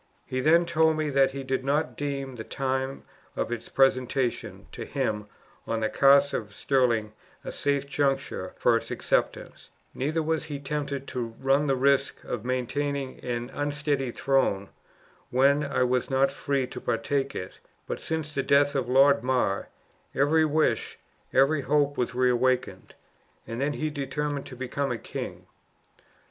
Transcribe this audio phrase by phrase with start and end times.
[0.31, 3.03] Be then told me, that he did not deem the time
[3.35, 5.27] of its presentation to him
[5.67, 11.07] on the Carse of Stirling a safe juncture for its acceptance; neither was he tempted
[11.09, 14.69] to run the risk of maintaining an unsteady throne
[15.29, 19.67] when I was not free to partake it; but since the death of Lord Mar,
[20.15, 20.97] every wish,
[21.31, 22.95] every hope was re awakened;
[23.45, 25.45] and then he determined to become a king.